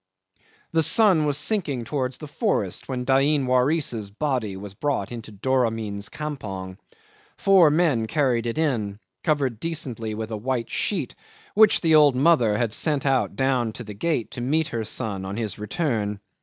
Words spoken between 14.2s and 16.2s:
to meet her son on his return.